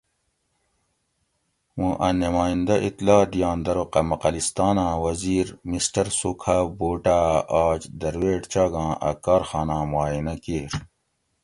[1.77, 7.29] موں ا نمائندہ اطلاع دئینت ارو قمقلستاناں وزیر مسٹر سوکھا بوٹاۤ
[7.65, 10.71] آج درویٹ چاگاں ا کارخاناں معائنہ کیر